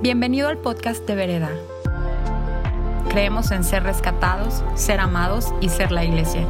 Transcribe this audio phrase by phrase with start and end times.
[0.00, 1.50] Bienvenido al podcast de Vereda.
[3.08, 6.46] Creemos en ser rescatados, ser amados y ser la iglesia.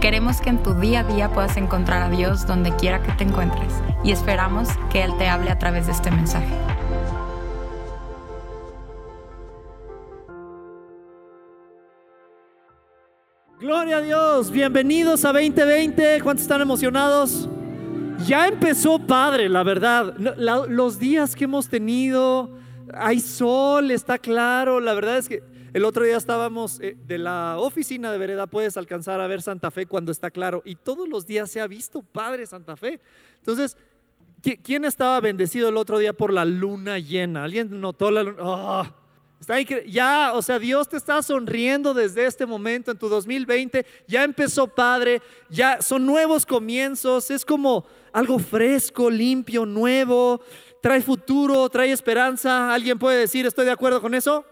[0.00, 3.22] Queremos que en tu día a día puedas encontrar a Dios donde quiera que te
[3.22, 3.72] encuentres
[4.02, 6.52] y esperamos que Él te hable a través de este mensaje.
[13.60, 16.20] Gloria a Dios, bienvenidos a 2020.
[16.22, 17.48] ¿Cuántos están emocionados?
[18.26, 20.14] Ya empezó padre, la verdad.
[20.68, 22.50] Los días que hemos tenido,
[22.94, 24.80] hay sol, está claro.
[24.80, 28.76] La verdad es que el otro día estábamos eh, de la oficina de vereda, puedes
[28.76, 30.62] alcanzar a ver Santa Fe cuando está claro.
[30.64, 33.00] Y todos los días se ha visto padre Santa Fe.
[33.38, 33.76] Entonces,
[34.42, 37.44] ¿qui- ¿quién estaba bendecido el otro día por la luna llena?
[37.44, 38.36] ¿Alguien notó la luna?
[38.40, 38.94] ¡Ah!
[39.42, 43.84] Está ya, o sea, Dios te está sonriendo desde este momento en tu 2020.
[44.06, 45.20] Ya empezó padre,
[45.50, 47.28] ya son nuevos comienzos.
[47.28, 50.40] Es como algo fresco, limpio, nuevo.
[50.80, 52.72] Trae futuro, trae esperanza.
[52.72, 54.44] ¿Alguien puede decir, estoy de acuerdo con eso?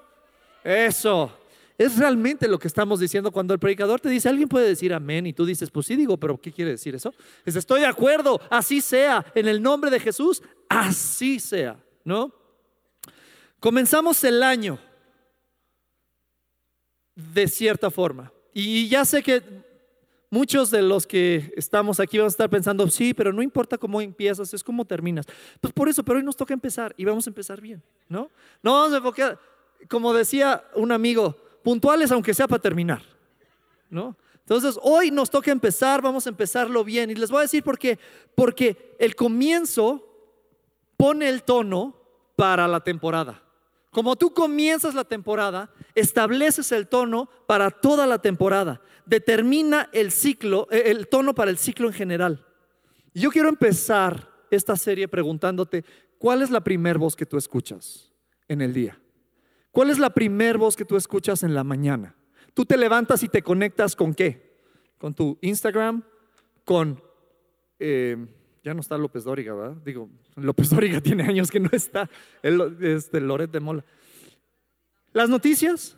[0.65, 1.33] Eso.
[1.79, 5.25] Es realmente lo que estamos diciendo cuando el predicador te dice, alguien puede decir amén
[5.25, 7.15] y tú dices, pues sí digo, pero ¿qué quiere decir eso?
[7.45, 12.40] Es estoy de acuerdo, así sea, en el nombre de Jesús, así sea, ¿no?
[13.61, 14.79] Comenzamos el año
[17.15, 18.33] de cierta forma.
[18.53, 19.43] Y ya sé que
[20.31, 24.01] muchos de los que estamos aquí van a estar pensando, sí, pero no importa cómo
[24.01, 25.27] empiezas, es cómo terminas.
[25.61, 28.31] Pues por eso, pero hoy nos toca empezar y vamos a empezar bien, ¿no?
[28.63, 29.39] No vamos a enfocar,
[29.89, 33.03] como decía un amigo, puntuales aunque sea para terminar,
[33.91, 34.17] ¿no?
[34.51, 37.09] Entonces, hoy nos toca empezar, vamos a empezarlo bien.
[37.09, 38.01] Y les voy a decir por qué.
[38.35, 40.05] Porque el comienzo
[40.97, 41.95] pone el tono
[42.35, 43.41] para la temporada.
[43.91, 48.81] Como tú comienzas la temporada, estableces el tono para toda la temporada.
[49.05, 52.47] Determina el ciclo, eh, el tono para el ciclo en general.
[53.15, 55.85] Yo quiero empezar esta serie preguntándote,
[56.19, 58.13] ¿cuál es la primer voz que tú escuchas
[58.47, 59.01] en el día?
[59.73, 62.17] ¿Cuál es la primer voz que tú escuchas en la mañana?
[62.55, 64.61] Tú te levantas y te conectas con qué?
[64.99, 66.05] Con tu Instagram,
[66.65, 67.03] con...
[67.79, 68.17] eh,
[68.63, 69.77] ya no está López Dóriga, ¿verdad?
[69.85, 72.09] Digo, López Dóriga tiene años que no está,
[72.43, 73.85] el, este, Loret de Mola.
[75.13, 75.97] Las noticias,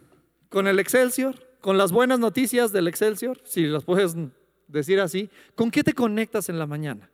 [0.48, 4.16] con el Excelsior, con las buenas noticias del Excelsior, si las puedes
[4.68, 7.10] decir así, ¿con qué te conectas en la mañana?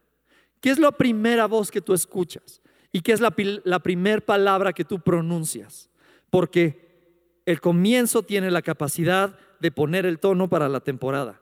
[0.61, 2.61] ¿Qué es la primera voz que tú escuchas?
[2.93, 5.91] ¿Y qué es la, primera palabra que tú pronuncias?
[6.31, 11.41] Porque el comienzo tiene la capacidad de poner el tono para la temporada.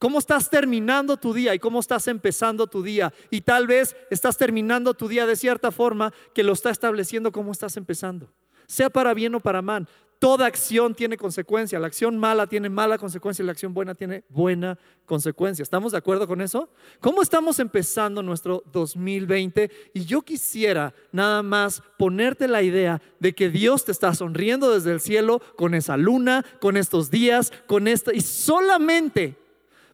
[0.00, 3.12] ¿Cómo estás terminando tu día y cómo estás empezando tu día?
[3.28, 7.52] Y tal vez estás terminando tu día de cierta forma que lo está estableciendo cómo
[7.52, 8.32] estás empezando.
[8.66, 9.86] Sea para bien o para mal.
[10.18, 11.78] Toda acción tiene consecuencia.
[11.78, 15.62] La acción mala tiene mala consecuencia y la acción buena tiene buena consecuencia.
[15.62, 16.70] ¿Estamos de acuerdo con eso?
[17.00, 19.70] ¿Cómo estamos empezando nuestro 2020?
[19.92, 24.92] Y yo quisiera nada más ponerte la idea de que Dios te está sonriendo desde
[24.92, 29.36] el cielo con esa luna, con estos días, con esta y solamente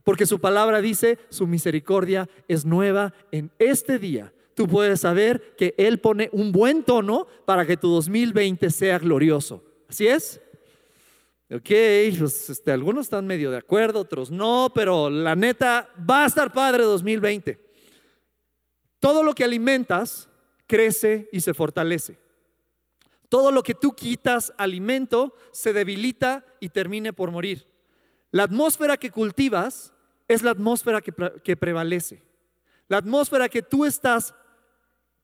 [0.07, 4.33] porque su palabra dice, su misericordia es nueva en este día.
[4.55, 9.65] Tú puedes saber que Él pone un buen tono para que tu 2020 sea glorioso.
[9.89, 10.41] ¿Así es?
[11.51, 11.71] Ok,
[12.21, 16.53] pues, este, algunos están medio de acuerdo, otros no, pero la neta va a estar
[16.53, 17.59] padre 2020.
[19.01, 20.29] Todo lo que alimentas
[20.69, 22.17] crece y se fortalece.
[23.29, 27.67] Todo lo que tú quitas alimento se debilita y termine por morir.
[28.31, 29.95] La atmósfera que cultivas
[30.29, 32.23] es la atmósfera que, pre- que prevalece.
[32.89, 34.35] La atmósfera que tú estás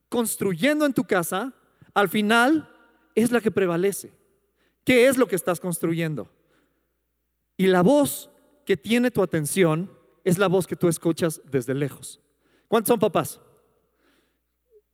[0.09, 1.53] construyendo en tu casa,
[1.95, 2.69] al final
[3.15, 4.13] es la que prevalece.
[4.85, 6.31] ¿Qué es lo que estás construyendo?
[7.57, 8.31] Y la voz
[8.67, 9.91] que tiene tu atención
[10.25, 12.21] es la voz que tú escuchas desde lejos.
[12.69, 13.41] ¿Cuántos son papás?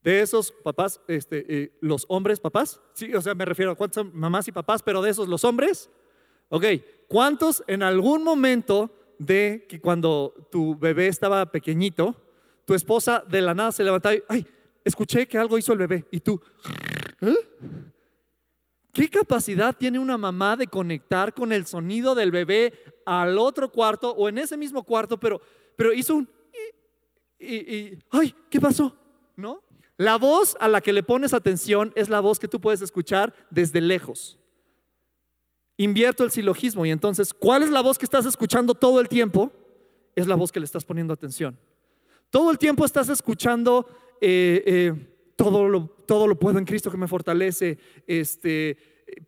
[0.03, 4.05] De esos papás, este, eh, los hombres papás, sí, o sea, me refiero a cuántos
[4.05, 5.91] son mamás y papás, pero de esos los hombres,
[6.49, 6.65] ok,
[7.09, 12.15] ¿cuántos en algún momento de que cuando tu bebé estaba pequeñito,
[12.65, 14.47] tu esposa de la nada se levantaba y, ay,
[14.85, 16.41] escuché que algo hizo el bebé, y tú,
[17.21, 17.35] ¿eh?
[18.93, 22.73] ¿Qué capacidad tiene una mamá de conectar con el sonido del bebé
[23.07, 25.41] al otro cuarto o en ese mismo cuarto, pero,
[25.77, 26.29] pero hizo un...
[27.39, 28.97] Y, y- ay, ¿qué pasó?
[29.37, 29.63] ¿No?
[29.97, 33.33] La voz a la que le pones atención es la voz que tú puedes escuchar
[33.51, 34.39] desde lejos.
[35.79, 39.53] Invierto el silogismo y entonces, ¿cuál es la voz que estás escuchando todo el tiempo?
[40.17, 41.57] Es la voz que le estás poniendo atención.
[42.31, 43.87] Todo el tiempo estás escuchando
[44.21, 44.93] eh, eh,
[45.37, 47.79] todo, lo, todo lo puedo en Cristo que me fortalece,
[48.09, 48.77] este,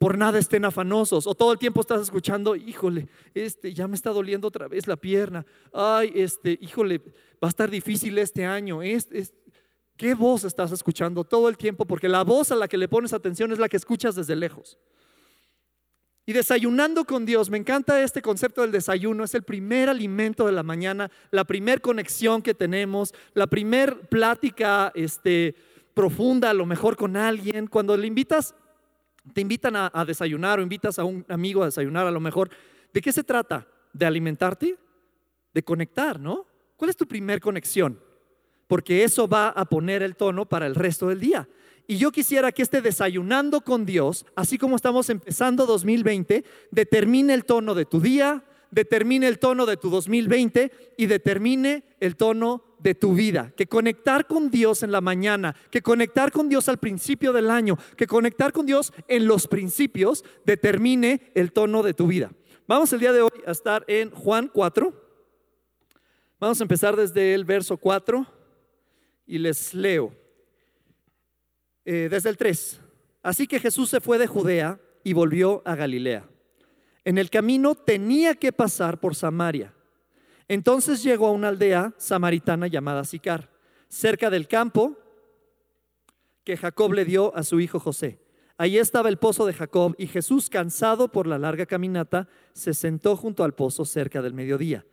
[0.01, 4.11] por nada estén afanosos, o todo el tiempo estás escuchando, híjole, este, ya me está
[4.11, 6.99] doliendo otra vez la pierna, ay, este, híjole,
[7.43, 9.33] va a estar difícil este año, es, es-
[9.97, 11.85] ¿Qué voz estás escuchando todo el tiempo?
[11.85, 14.79] Porque la voz a la que le pones atención es la que escuchas desde lejos.
[16.31, 20.53] Y desayunando con Dios, me encanta este concepto del desayuno, es el primer alimento de
[20.53, 25.57] la mañana, la primer conexión que tenemos, la primer plática este,
[25.93, 27.67] profunda, a lo mejor con alguien.
[27.67, 28.55] Cuando le invitas,
[29.35, 32.49] te invitan a, a desayunar o invitas a un amigo a desayunar, a lo mejor,
[32.95, 33.67] ¿de qué se trata?
[33.93, 34.79] ¿De alimentarte?
[35.53, 36.47] ¿De conectar, no?
[36.77, 37.99] ¿Cuál es tu primer conexión?
[38.69, 41.49] Porque eso va a poner el tono para el resto del día.
[41.91, 47.45] Y yo quisiera que este desayunando con Dios, así como estamos empezando 2020, determine el
[47.45, 52.95] tono de tu día, determine el tono de tu 2020 y determine el tono de
[52.95, 53.53] tu vida.
[53.57, 57.77] Que conectar con Dios en la mañana, que conectar con Dios al principio del año,
[57.97, 62.31] que conectar con Dios en los principios determine el tono de tu vida.
[62.69, 64.95] Vamos el día de hoy a estar en Juan 4.
[66.39, 68.25] Vamos a empezar desde el verso 4
[69.27, 70.20] y les leo.
[71.85, 72.81] Eh, desde el 3.
[73.23, 76.29] Así que Jesús se fue de Judea y volvió a Galilea.
[77.05, 79.75] En el camino tenía que pasar por Samaria.
[80.49, 83.51] Entonces llegó a una aldea samaritana llamada Sicar,
[83.89, 84.99] cerca del campo
[86.45, 88.21] que Jacob le dio a su hijo José.
[88.59, 93.17] Allí estaba el pozo de Jacob y Jesús, cansado por la larga caminata, se sentó
[93.17, 94.85] junto al pozo cerca del mediodía.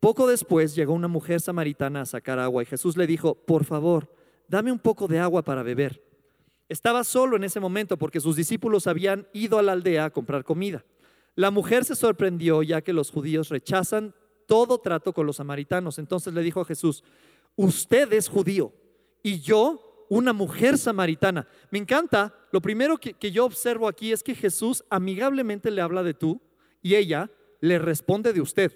[0.00, 4.12] Poco después llegó una mujer samaritana a sacar agua y Jesús le dijo, por favor,
[4.48, 6.02] dame un poco de agua para beber.
[6.68, 10.44] Estaba solo en ese momento porque sus discípulos habían ido a la aldea a comprar
[10.44, 10.84] comida.
[11.34, 14.14] La mujer se sorprendió ya que los judíos rechazan
[14.46, 15.98] todo trato con los samaritanos.
[15.98, 17.02] Entonces le dijo a Jesús,
[17.56, 18.72] usted es judío
[19.22, 21.48] y yo una mujer samaritana.
[21.70, 26.02] Me encanta, lo primero que, que, yo observo aquí es que Jesús amigablemente le habla
[26.02, 26.40] de tú
[26.82, 27.30] y ella
[27.60, 28.72] le responde de usted.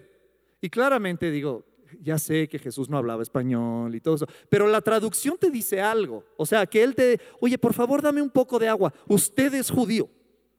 [0.62, 1.66] Y claramente digo,
[2.00, 5.80] ya sé que Jesús no hablaba español y todo eso, pero la traducción te dice
[5.80, 6.24] algo.
[6.36, 8.92] O sea, que Él te, oye, por favor, dame un poco de agua.
[9.06, 10.08] Usted es judío.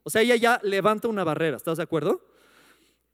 [0.03, 2.21] O sea, ella ya levanta una barrera, ¿estás de acuerdo?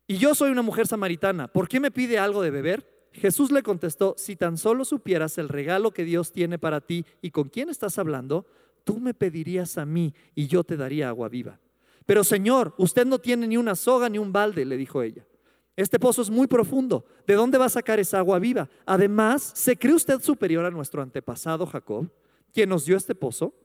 [0.05, 1.47] Y yo soy una mujer samaritana.
[1.47, 3.09] ¿Por qué me pide algo de beber?
[3.13, 7.31] Jesús le contestó, si tan solo supieras el regalo que Dios tiene para ti y
[7.31, 8.45] con quién estás hablando,
[8.83, 11.59] tú me pedirías a mí y yo te daría agua viva.
[12.05, 15.25] Pero Señor, usted no tiene ni una soga ni un balde, le dijo ella.
[15.75, 17.05] Este pozo es muy profundo.
[17.25, 18.69] ¿De dónde va a sacar esa agua viva?
[18.85, 22.11] Además, ¿se cree usted superior a nuestro antepasado Jacob,
[22.53, 23.55] quien nos dio este pozo?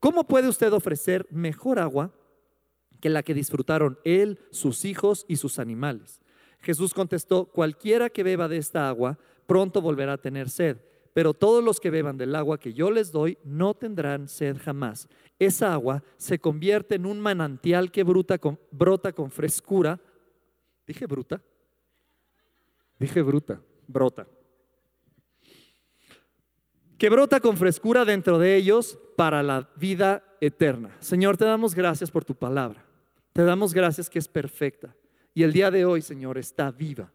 [0.00, 2.12] ¿Cómo puede usted ofrecer mejor agua
[3.00, 6.20] que la que disfrutaron él, sus hijos y sus animales?
[6.60, 10.78] Jesús contestó, cualquiera que beba de esta agua pronto volverá a tener sed,
[11.12, 15.08] pero todos los que beban del agua que yo les doy no tendrán sed jamás.
[15.38, 20.00] Esa agua se convierte en un manantial que brota con frescura.
[20.86, 21.42] ¿Dije bruta?
[22.98, 24.26] Dije bruta, brota.
[26.98, 30.96] Que brota con frescura dentro de ellos para la vida eterna.
[31.00, 32.84] Señor, te damos gracias por tu palabra.
[33.32, 34.96] Te damos gracias que es perfecta.
[35.32, 37.12] Y el día de hoy, Señor, está viva.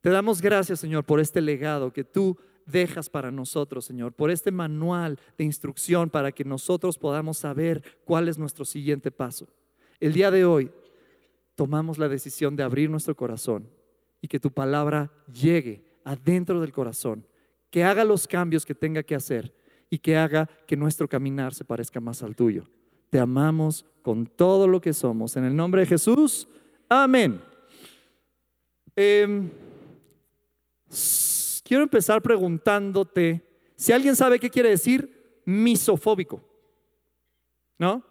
[0.00, 4.52] Te damos gracias, Señor, por este legado que tú dejas para nosotros, Señor, por este
[4.52, 9.48] manual de instrucción para que nosotros podamos saber cuál es nuestro siguiente paso.
[9.98, 10.70] El día de hoy
[11.56, 13.68] tomamos la decisión de abrir nuestro corazón
[14.26, 17.24] y que tu palabra llegue adentro del corazón,
[17.70, 19.54] que haga los cambios que tenga que hacer
[19.88, 22.64] y que haga que nuestro caminar se parezca más al tuyo.
[23.08, 25.36] Te amamos con todo lo que somos.
[25.36, 26.48] En el nombre de Jesús,
[26.88, 27.40] amén.
[28.96, 29.48] Eh,
[31.62, 36.42] quiero empezar preguntándote si alguien sabe qué quiere decir misofóbico.
[37.78, 38.02] ¿No?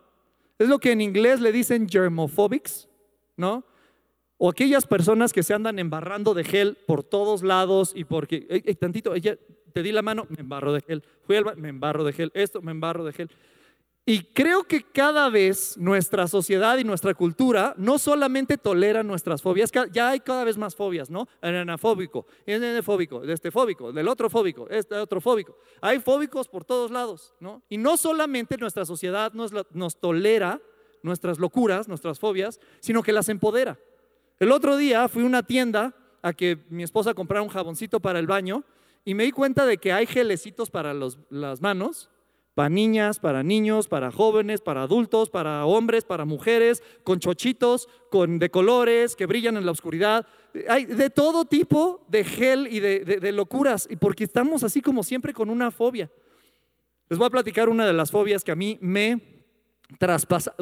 [0.57, 2.87] Es lo que en inglés le dicen germophobics,
[3.35, 3.65] ¿no?
[4.37, 8.41] O aquellas personas que se andan embarrando de gel por todos lados y porque,
[8.79, 9.37] tantito, ella,
[9.71, 12.61] te di la mano, me embarro de gel, fui al, me embarro de gel, esto,
[12.61, 13.29] me embarro de gel.
[14.07, 19.71] Y creo que cada vez nuestra sociedad y nuestra cultura no solamente tolera nuestras fobias,
[19.91, 21.27] ya hay cada vez más fobias, ¿no?
[21.41, 22.27] Anafóbico,
[22.83, 25.57] fóbico, de este fóbico, del otro fóbico, este otro fóbico.
[25.81, 27.63] Hay fóbicos por todos lados, ¿no?
[27.67, 30.61] Y no solamente nuestra sociedad nos, nos tolera
[31.01, 33.79] nuestras locuras, nuestras fobias, sino que las empodera.
[34.39, 38.19] El otro día fui a una tienda a que mi esposa comprara un jaboncito para
[38.19, 38.63] el baño
[39.05, 42.09] y me di cuenta de que hay gelecitos para las manos,
[42.53, 48.39] para niñas, para niños, para jóvenes, para adultos, para hombres, para mujeres, con chochitos, con
[48.39, 50.25] de colores que brillan en la oscuridad.
[50.67, 55.03] Hay de todo tipo de gel y de, de locuras, y porque estamos así como
[55.03, 56.09] siempre con una fobia.
[57.07, 59.34] Les voy a platicar una de las fobias que a mí me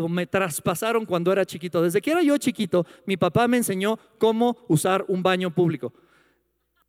[0.10, 1.82] me traspasaron cuando era chiquito.
[1.82, 5.94] Desde que era yo chiquito, mi papá me enseñó cómo usar un baño público.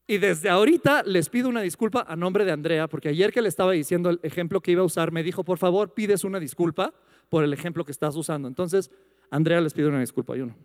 [0.06, 3.48] Y desde ahorita les pido una disculpa a nombre de Andrea, porque ayer que le
[3.48, 6.92] estaba diciendo el ejemplo que iba a usar, me dijo, por favor, pides una disculpa
[7.30, 8.46] por el ejemplo que estás usando.
[8.46, 8.90] Entonces,
[9.30, 10.56] Andrea les pido una disculpa, yo no.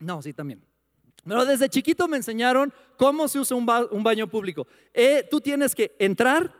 [0.00, 0.62] No, sí, también.
[1.24, 3.66] Pero desde chiquito me enseñaron cómo se usa un,
[4.04, 4.66] baño público.
[4.92, 6.52] Eh, tú tienes que entrar,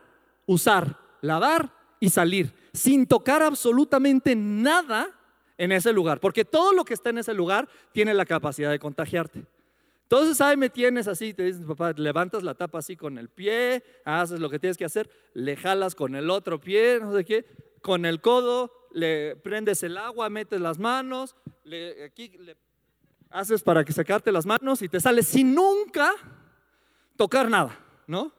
[0.45, 5.09] usar, lavar y salir, sin tocar absolutamente nada
[5.57, 8.79] en ese lugar, porque todo lo que está en ese lugar tiene la capacidad de
[8.79, 9.45] contagiarte.
[10.03, 13.83] Entonces ahí me tienes así, te dices, papá, levantas la tapa así con el pie,
[14.05, 17.45] haces lo que tienes que hacer, le jalas con el otro pie, no sé qué,
[17.81, 22.55] con el codo, le prendes el agua, metes las manos, le, aquí le
[23.29, 26.13] haces para que sacarte las manos y te sales sin nunca
[27.17, 28.31] tocar nada, ¿no?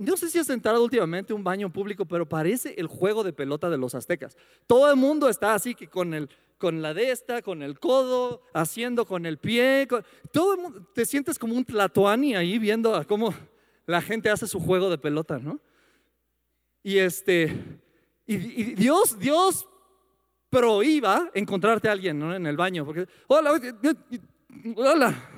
[0.00, 3.68] No sé si has entrado últimamente un baño público, pero parece el juego de pelota
[3.68, 4.34] de los aztecas.
[4.66, 8.40] Todo el mundo está así que con, el, con la de esta, con el codo,
[8.54, 9.86] haciendo con el pie.
[10.32, 13.34] todo el mundo, te sientes como un tlatoani ahí viendo cómo
[13.84, 15.60] la gente hace su juego de pelota, ¿no?
[16.82, 17.54] Y este,
[18.26, 18.38] y,
[18.72, 19.68] Dios, Dios
[20.48, 23.60] prohíba encontrarte a alguien en el baño, porque, hola,
[24.76, 25.29] hola,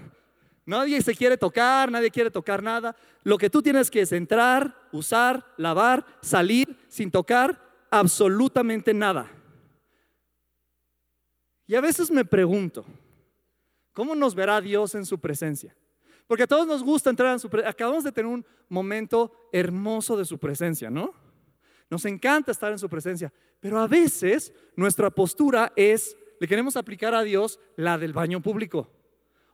[0.64, 2.95] Nadie se quiere tocar, nadie quiere tocar nada.
[3.25, 9.31] Lo que tú tienes que es entrar, usar, lavar, salir sin tocar absolutamente nada.
[11.66, 12.85] Y a veces me pregunto,
[13.92, 15.75] ¿cómo nos verá Dios en su presencia?
[16.26, 17.71] Porque a todos nos gusta entrar en su presencia.
[17.71, 21.12] Acabamos de tener un momento hermoso de su presencia, ¿no?
[21.90, 23.33] Nos encanta estar en su presencia.
[23.61, 28.90] Pero a veces nuestra postura es, le queremos aplicar a Dios la del baño público.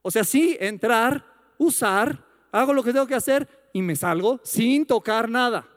[0.02, 1.24] O sea, sí, entrar,
[1.58, 5.68] usar, hago lo que tengo que hacer y me salgo sin tocar nada.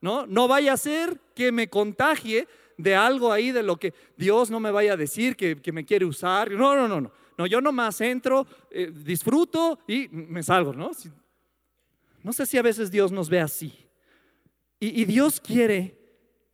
[0.00, 0.26] ¿No?
[0.26, 4.60] No vaya a ser que me contagie de algo ahí, de lo que Dios no
[4.60, 6.50] me vaya a decir, que, me quiere usar.
[6.50, 7.12] No, no, no, no.
[7.36, 10.90] No, yo nomás entro, eh, disfruto y me salgo, ¿no?
[12.22, 13.72] No sé si a veces Dios nos ve así.
[14.78, 15.98] Y Dios quiere,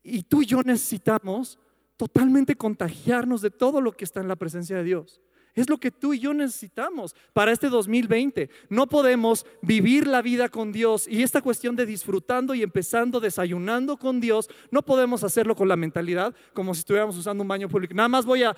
[0.05, 1.59] y tú y yo necesitamos
[1.97, 5.21] totalmente contagiarnos de todo lo que está en la presencia de Dios.
[5.55, 8.51] Es lo que tú y yo necesitamos para este 2020.
[8.69, 13.97] No podemos vivir la vida con Dios y esta cuestión de disfrutando y empezando desayunando
[13.97, 17.95] con Dios, no podemos hacerlo con la mentalidad como si estuviéramos usando un baño público.
[17.95, 18.57] Nada más voy a,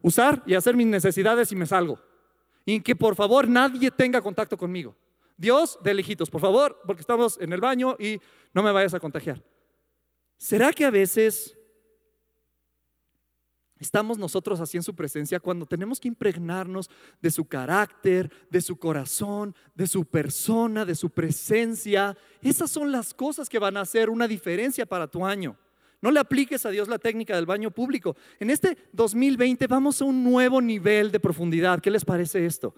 [0.00, 1.98] usar y hacer mis necesidades y me salgo.
[2.64, 4.94] Y que por favor nadie tenga contacto conmigo.
[5.36, 8.20] Dios, de lejitos, por favor, porque estamos en el baño y
[8.52, 9.42] no me vayas a contagiar.
[10.36, 11.57] ¿Será que a veces
[13.80, 16.90] Estamos nosotros así en su presencia cuando tenemos que impregnarnos
[17.22, 22.16] de su carácter, de su corazón, de su persona, de su presencia.
[22.42, 25.56] Esas son las cosas que van a hacer una diferencia para tu año.
[26.00, 28.16] No le apliques a Dios la técnica del baño público.
[28.38, 31.80] En este 2020 vamos a un nuevo nivel de profundidad.
[31.80, 32.74] ¿Qué les parece esto?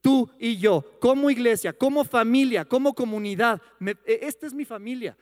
[0.00, 5.16] Tú y yo, como iglesia, como familia, como comunidad, e, esta es mi familia.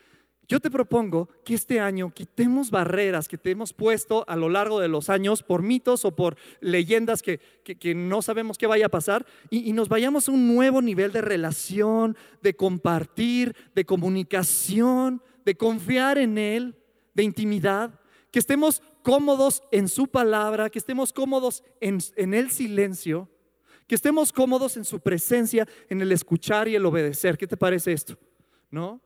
[0.46, 4.78] Yo te propongo que este año quitemos barreras que te hemos puesto a lo largo
[4.78, 7.40] de los años por mitos o por leyendas que,
[7.94, 11.22] no sabemos qué vaya a pasar y, y, nos vayamos a un nuevo nivel de
[11.22, 16.76] relación, de compartir, de comunicación, de confiar en Él,
[17.14, 17.98] de intimidad,
[18.30, 23.30] que estemos cómodos en su palabra, que estemos cómodos en, en el silencio,
[23.86, 27.38] que estemos cómodos en su presencia, en el escuchar y el obedecer.
[27.38, 28.18] ¿Qué te parece esto?
[28.70, 29.00] ¿No?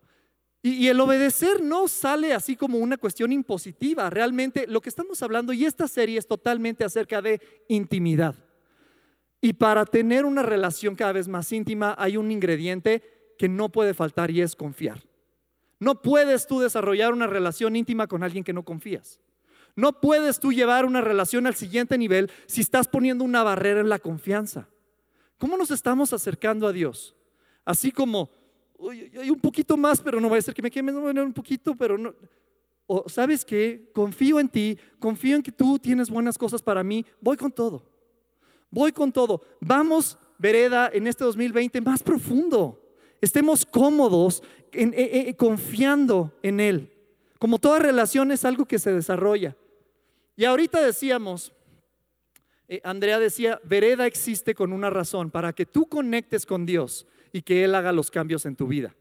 [0.70, 4.10] Y, el obedecer no sale así como una cuestión impositiva.
[4.10, 8.34] Realmente lo que estamos hablando, y esta serie es totalmente acerca de intimidad.
[9.40, 13.02] Y para tener una relación cada vez más íntima hay un ingrediente
[13.38, 15.02] que no puede faltar y es confiar.
[15.78, 19.20] No puedes tú desarrollar una relación íntima con alguien que no confías.
[19.76, 23.88] No puedes tú llevar una relación al siguiente nivel si estás poniendo una barrera en
[23.88, 24.68] la confianza.
[25.38, 27.14] ¿Cómo nos estamos acercando a Dios?
[27.64, 28.30] Así como
[29.20, 31.98] hay un poquito más, pero no va a ser que me quemes, un poquito, pero
[31.98, 32.14] no.
[32.86, 37.04] O sabes que confío en ti, confío en que tú tienes buenas cosas para mí,
[37.20, 37.84] voy con todo.
[38.70, 39.42] Voy con todo.
[39.60, 42.82] Vamos, vereda, en este 2020 más profundo.
[43.20, 44.42] Estemos cómodos,
[44.72, 46.92] en, eh, eh, confiando en Él.
[47.38, 49.56] Como toda relación es algo que se desarrolla.
[50.36, 51.52] Y ahorita decíamos,
[52.68, 57.42] eh, Andrea decía, vereda existe con una razón, para que tú conectes con Dios y
[57.42, 58.94] que Él haga los cambios en tu vida.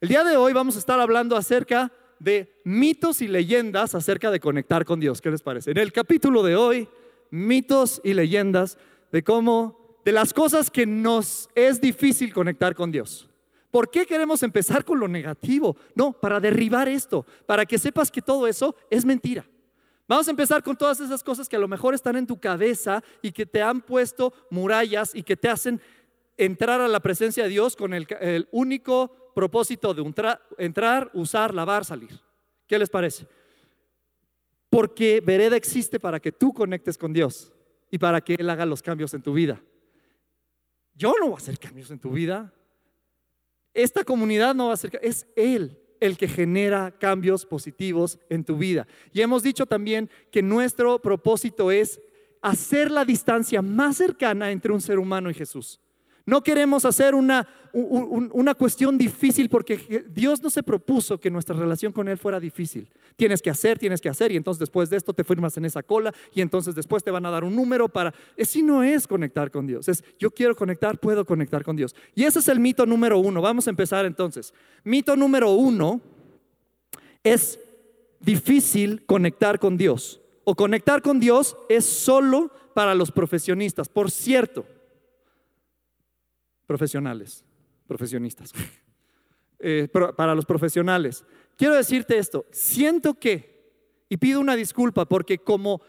[0.00, 4.40] El día de hoy vamos a estar hablando acerca de mitos y leyendas acerca de
[4.40, 5.20] conectar con Dios.
[5.20, 5.70] ¿Qué les parece?
[5.70, 6.88] En el capítulo de hoy,
[7.30, 8.78] mitos y leyendas
[9.12, 13.28] de cómo, de las cosas que nos es difícil conectar con Dios.
[13.70, 15.76] ¿Por qué queremos empezar con lo negativo?
[15.94, 19.44] No, para derribar esto, para que sepas que todo eso es mentira.
[20.08, 23.02] Vamos a empezar con todas esas cosas que a lo mejor están en tu cabeza
[23.22, 25.80] y que te han puesto murallas y que te hacen
[26.36, 30.02] entrar a la presencia de Dios con el, único propósito de
[30.58, 32.20] entrar, usar, lavar, salir.
[32.66, 33.26] ¿Qué les parece?
[34.70, 37.52] Porque Vereda existe para que tú conectes con Dios
[37.90, 39.62] y para que Él haga los cambios en tu vida.
[40.94, 42.52] Yo no voy a hacer cambios en tu vida.
[43.74, 48.56] Esta comunidad no va a hacer, es Él el que genera cambios positivos en tu
[48.56, 48.86] vida.
[49.12, 52.00] Y hemos dicho también que nuestro propósito es
[52.42, 55.80] hacer la distancia más cercana entre un ser humano y Jesús.
[56.26, 61.92] No queremos hacer una, una cuestión difícil porque Dios no se propuso que nuestra relación
[61.92, 62.88] con Él fuera difícil.
[63.14, 65.84] Tienes que hacer, tienes que hacer y entonces después de esto te firmas en esa
[65.84, 68.12] cola y entonces después te van a dar un número para...
[68.40, 69.88] Así no es conectar con Dios.
[69.88, 71.94] Es yo quiero conectar, puedo conectar con Dios.
[72.16, 73.40] Y ese es el mito número uno.
[73.40, 74.52] Vamos a empezar entonces.
[74.82, 76.00] Mito número uno
[77.22, 77.60] es
[78.18, 80.20] difícil conectar con Dios.
[80.42, 83.88] O conectar con Dios es solo para los profesionistas.
[83.88, 84.66] Por cierto,
[86.66, 87.44] profesionales,
[87.86, 88.52] profesionistas,
[89.58, 91.24] eh, para los profesionales.
[91.56, 95.80] Quiero decirte esto, siento que, y pido una disculpa, porque como,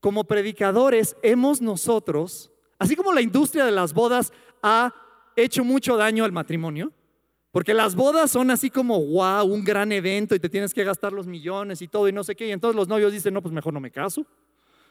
[0.00, 4.94] como predicadores hemos nosotros, así como la industria de las bodas ha
[5.36, 6.92] hecho mucho daño al matrimonio,
[7.52, 11.12] porque las bodas son así como, wow, un gran evento y te tienes que gastar
[11.12, 13.52] los millones y todo y no sé qué, y entonces los novios dicen, no, pues
[13.52, 14.26] mejor no me caso.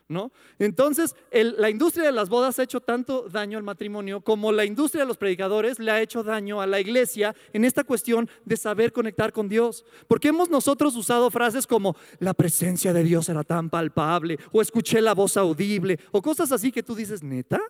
[0.09, 0.31] ¿No?
[0.57, 5.03] Entonces, la industria de las bodas ha hecho tanto daño al matrimonio como la industria
[5.03, 8.91] de los predicadores le ha hecho daño a la iglesia en esta cuestión de saber
[8.91, 9.85] conectar con Dios.
[10.07, 14.99] Porque hemos nosotros usado frases como la presencia de Dios era tan palpable o escuché
[14.99, 17.61] la voz audible o cosas así que tú dices, neta?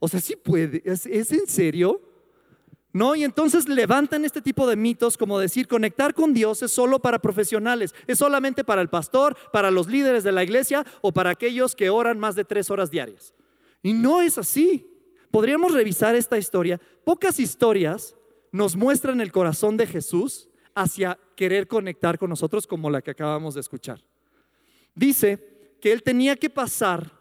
[0.00, 2.09] O sea, sí puede, ¿es, es en serio?
[2.92, 3.14] ¿No?
[3.14, 7.20] Y entonces levantan este tipo de mitos como decir conectar con Dios es solo para
[7.20, 11.76] profesionales, es solamente para el pastor, para los líderes de la iglesia o para aquellos
[11.76, 13.32] que oran más de tres horas diarias.
[13.82, 14.86] Y no es así.
[15.30, 16.80] Podríamos revisar esta historia.
[17.04, 18.16] Pocas historias
[18.50, 23.54] nos muestran el corazón de Jesús hacia querer conectar con nosotros como la que acabamos
[23.54, 24.02] de escuchar.
[24.94, 27.12] Dice que él tenía que pasar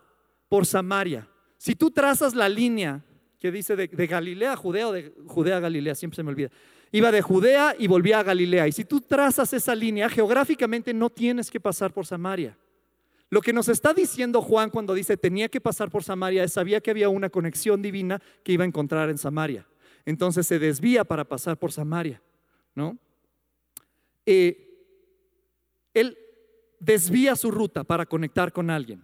[0.50, 1.30] por Samaria.
[1.58, 3.06] Si tú trazas la línea
[3.40, 6.50] que dice de, Galilea a Judea o de Judea a Galilea, siempre se me olvida.
[6.92, 8.68] Iba de Judea y volvía a Galilea.
[8.68, 12.58] Y si tú trazas esa línea, geográficamente no tienes que pasar por Samaria.
[13.30, 16.82] Lo que nos está diciendo Juan cuando dice tenía que pasar por Samaria es sabía
[16.82, 19.68] que había una conexión divina que iba a encontrar en Samaria.
[20.04, 22.22] Entonces se desvía para pasar por Samaria,
[22.74, 22.98] ¿no?
[24.26, 24.66] Eh,
[25.94, 26.18] él
[26.80, 29.04] desvía su ruta para conectar con alguien.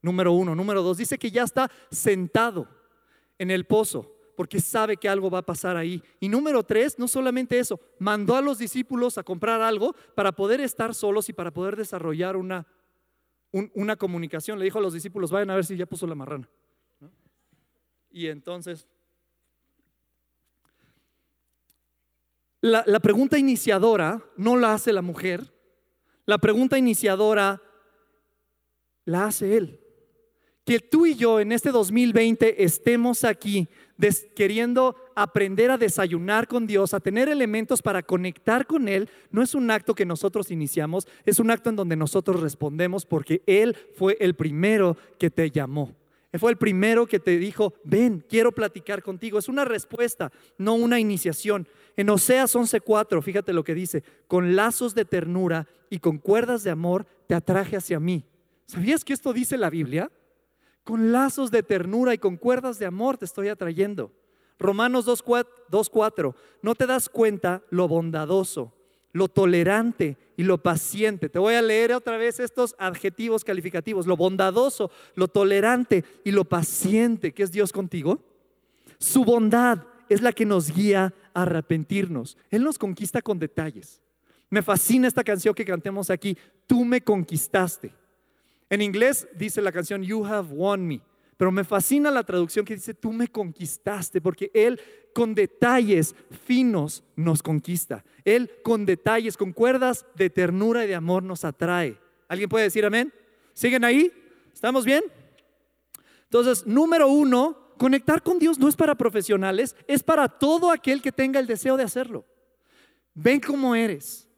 [0.00, 0.54] Número uno.
[0.54, 2.68] Número dos, dice que ya está sentado
[3.38, 6.02] en el pozo porque sabe que algo va a pasar ahí.
[6.20, 10.60] Y número tres, no solamente eso, mandó a los discípulos a comprar algo para poder
[10.60, 12.66] estar solos y para poder desarrollar una,
[13.52, 14.58] una comunicación.
[14.58, 16.48] Le dijo a los discípulos, vayan a ver si ya puso la marrana.
[18.10, 18.86] Y entonces,
[22.60, 25.52] la, la pregunta iniciadora no la hace la mujer,
[26.26, 27.60] la pregunta iniciadora
[29.04, 29.83] la hace él
[30.64, 33.68] que tú y yo en este 2020 estemos aquí
[34.34, 39.54] queriendo aprender a desayunar con Dios, a tener elementos para conectar con Él, no es
[39.54, 44.16] un acto que nosotros iniciamos, es un acto en donde nosotros respondemos porque Él fue
[44.20, 45.94] el primero que te llamó.
[46.32, 49.38] Él fue el primero que te dijo, ven, quiero platicar contigo.
[49.38, 51.68] Es una respuesta, no una iniciación.
[51.96, 56.72] En Oseas 11:4, fíjate lo que dice, con lazos de ternura y con cuerdas de
[56.72, 58.24] amor te atraje hacia mí.
[58.66, 60.10] ¿Sabías que esto dice la Biblia?
[60.84, 64.12] Con lazos de ternura y con cuerdas de amor te estoy atrayendo.
[64.58, 68.72] Romanos 2.4, no te das cuenta lo bondadoso,
[69.12, 71.28] lo tolerante y lo paciente.
[71.28, 76.44] Te voy a leer otra vez estos adjetivos calificativos, lo bondadoso, lo tolerante y lo
[76.44, 78.20] paciente, que es Dios contigo.
[78.98, 82.36] Su bondad es la que nos guía a arrepentirnos.
[82.50, 84.00] Él nos conquista con detalles.
[84.50, 87.92] Me fascina esta canción que cantemos aquí, tú me conquistaste.
[88.70, 91.00] En inglés dice la canción You Have Won Me,
[91.36, 94.80] pero me fascina la traducción que dice Tú me conquistaste, porque Él
[95.14, 98.04] con detalles finos nos conquista.
[98.24, 101.98] Él con detalles, con cuerdas de ternura y de amor nos atrae.
[102.28, 103.12] ¿Alguien puede decir amén?
[103.52, 104.12] ¿Siguen ahí?
[104.52, 105.04] ¿Estamos bien?
[106.24, 111.12] Entonces, número uno, conectar con Dios no es para profesionales, es para todo aquel que
[111.12, 112.24] tenga el deseo de hacerlo.
[113.14, 114.28] Ven cómo eres.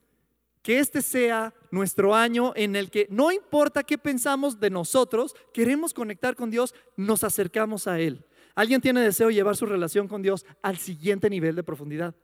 [0.66, 5.94] Que este sea nuestro año en el que no importa qué pensamos de nosotros, queremos
[5.94, 8.26] conectar con Dios, nos acercamos a Él.
[8.56, 12.16] ¿Alguien tiene deseo de llevar su relación con Dios al siguiente nivel de profundidad?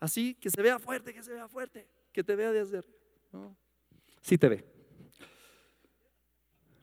[0.00, 2.82] Así, que se vea fuerte, que se vea fuerte, que te vea desde...
[3.32, 3.56] ¿no?
[4.20, 4.66] Sí te ve.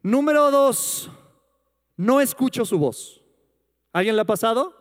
[0.01, 1.11] Número dos,
[1.97, 3.23] no escucho su voz.
[3.93, 4.78] ¿Alguien le ha pasado?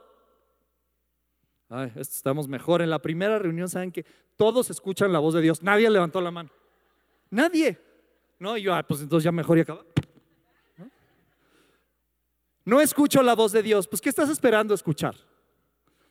[1.96, 2.80] Estamos mejor.
[2.82, 4.04] En la primera reunión saben que
[4.36, 5.62] todos escuchan la voz de Dios.
[5.62, 6.50] Nadie levantó la mano.
[7.30, 7.78] Nadie.
[8.38, 9.84] No, y yo, ah, pues entonces ya mejor y acaba.
[10.76, 10.90] ¿No?
[12.64, 13.86] no escucho la voz de Dios.
[13.86, 15.14] Pues, ¿qué estás esperando escuchar?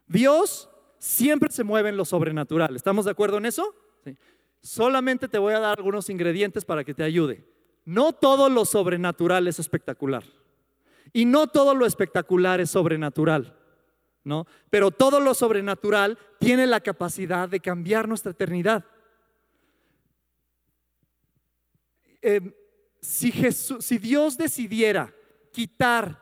[0.06, 2.76] Dios siempre se mueve en lo sobrenatural.
[2.76, 3.74] ¿Estamos de acuerdo en eso?
[4.04, 4.16] Sí.
[4.62, 7.44] Solamente te voy a dar algunos ingredientes para que te ayude.
[7.86, 10.24] No todo lo sobrenatural es espectacular.
[11.14, 13.57] Y no todo lo espectacular es sobrenatural.
[14.28, 14.46] ¿No?
[14.70, 18.84] Pero todo lo sobrenatural tiene la capacidad de cambiar nuestra eternidad.
[22.22, 22.54] Em,
[23.02, 25.14] si, si Dios decidiera
[25.54, 26.22] quitar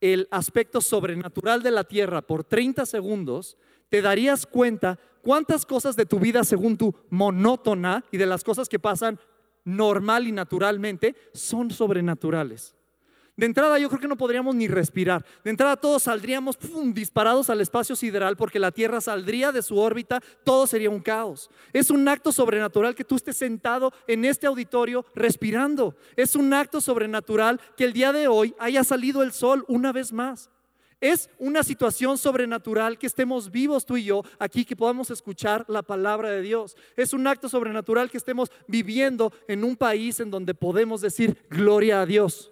[0.00, 3.56] el aspecto sobrenatural de la tierra por 30 segundos,
[3.88, 8.68] te darías cuenta cuántas cosas de tu vida según tu monótona y de las cosas
[8.68, 9.18] que pasan
[9.64, 12.75] normal y naturalmente son sobrenaturales.
[13.36, 15.24] De entrada yo creo que no podríamos ni respirar.
[15.44, 16.58] De entrada todos saldríamos
[16.94, 21.50] disparados al espacio sideral porque la Tierra saldría de su órbita, todo sería un caos.
[21.74, 25.94] Es un acto sobrenatural que tú estés sentado en este auditorio respirando.
[26.16, 30.12] Es un acto sobrenatural que el día de hoy haya salido el sol una vez
[30.14, 30.48] más.
[30.98, 35.82] Es una situación sobrenatural que estemos vivos tú y yo aquí, que podamos escuchar la
[35.82, 36.74] palabra de Dios.
[36.96, 42.00] Es un acto sobrenatural que estemos viviendo en un país en donde podemos decir gloria
[42.00, 42.50] a Dios.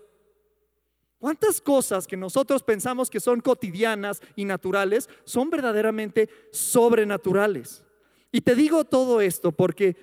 [1.25, 7.83] ¿Cuántas cosas que nosotros pensamos que son cotidianas y naturales son verdaderamente sobrenaturales?
[8.31, 9.97] Y te digo todo esto porque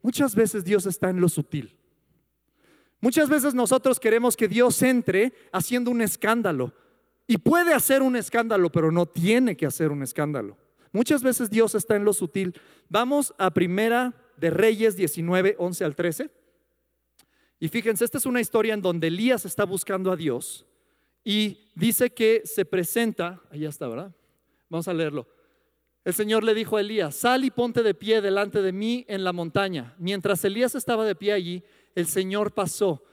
[0.00, 1.76] muchas veces Dios está en lo sutil.
[3.00, 6.72] Muchas veces nosotros queremos que Dios entre haciendo un escándalo.
[7.26, 10.56] Y puede hacer un escándalo, pero no tiene que hacer un escándalo.
[10.92, 12.54] Muchas veces Dios está en lo sutil.
[12.88, 16.30] Vamos a Primera de Reyes 19, 11 al 13.
[17.60, 20.66] Y fíjense, esta es una historia en donde Elías está buscando a Dios
[21.22, 24.16] y dice que se presenta, allá está, ¿verdad?
[24.70, 25.28] Vamos a leerlo.
[26.02, 29.22] El Señor le dijo a Elías, sal y ponte de pie delante de mí en
[29.22, 29.94] la montaña.
[29.98, 31.62] Mientras Elías estaba de pie allí,
[31.94, 33.04] el Señor pasó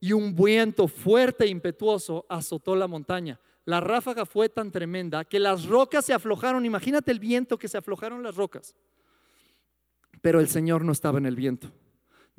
[0.00, 3.38] y un viento fuerte e impetuoso azotó la montaña.
[3.66, 6.64] La ráfaga fue tan tremenda que las rocas se aflojaron.
[6.64, 8.74] Imagínate el viento que se aflojaron las rocas.
[10.22, 11.70] Pero el Señor no estaba en el viento.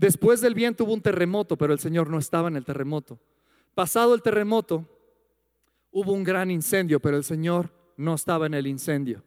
[0.02, 3.20] Después del viento hubo un terremoto, pero el Señor no estaba en el terremoto.
[3.76, 4.90] Pasado el terremoto,
[5.92, 9.24] hubo un gran incendio, pero el Señor no estaba en el incendio.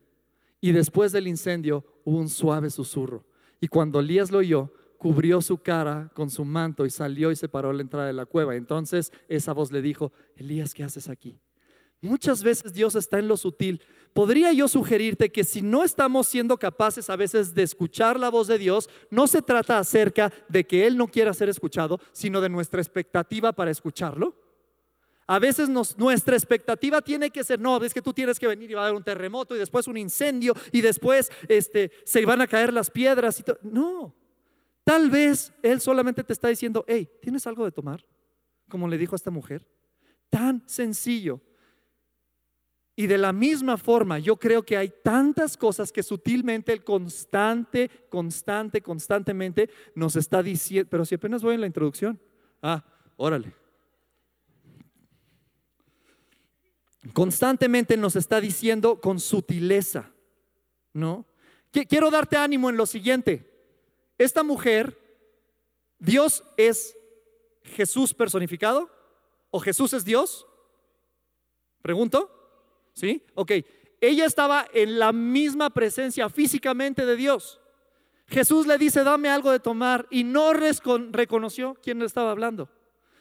[0.61, 3.25] Y después del incendio hubo un suave susurro.
[3.61, 7.49] Y cuando Elías lo oyó, cubrió su cara con su manto y salió y se
[7.49, 8.57] paró a la entrada de la cueva.
[8.57, 11.39] Entonces esa voz le dijo, Elías, ¿qué haces aquí?
[12.01, 13.81] Muchas veces Dios está en lo sutil.
[14.15, 18.47] Podría yo sugerirte que si no estamos siendo capaces a veces de escuchar la voz
[18.47, 22.49] de Dios, no se trata acerca de que Él no quiera ser escuchado, sino de
[22.49, 24.37] nuestra expectativa para escucharlo.
[25.27, 28.75] A veces nuestra expectativa tiene que ser, no, es que tú tienes que venir y
[28.75, 32.47] va a haber un terremoto y después un incendio y después este, se van a
[32.47, 33.41] caer las piedras.
[33.41, 34.15] Y no,
[34.85, 38.07] tal vez Él solamente te está diciendo, hey, ¿tienes algo de tomar?
[38.69, 39.67] Como le dijo a esta mujer.
[40.31, 41.41] Tan sencillo.
[42.97, 47.91] Y de la misma forma, yo creo que hay tantas cosas que sutilmente el constante,
[48.09, 52.21] constante, constantemente nos está diciendo, pero si apenas voy en la introducción,
[52.63, 52.85] ah,
[53.17, 53.53] órale.
[57.13, 60.11] Constantemente nos está diciendo con sutileza,
[60.93, 61.27] ¿no?
[61.71, 63.51] Quiero darte ánimo en lo siguiente.
[64.17, 64.97] Esta mujer,
[65.99, 66.97] Dios es
[67.65, 68.89] Jesús personificado
[69.51, 70.47] o Jesús es Dios?
[71.83, 72.34] Pregunto.
[72.95, 73.23] ¿Sí?
[73.35, 73.53] Ok.
[74.01, 77.61] Ella estaba en la misma presencia físicamente de Dios.
[78.27, 82.69] Jesús le dice, dame algo de tomar y no reconoció quién le estaba hablando.